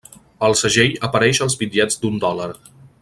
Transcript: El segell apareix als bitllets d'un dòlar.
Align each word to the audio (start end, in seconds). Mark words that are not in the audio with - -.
El 0.47 0.55
segell 0.61 0.95
apareix 1.09 1.43
als 1.47 1.59
bitllets 1.61 2.01
d'un 2.07 2.19
dòlar. 2.25 2.49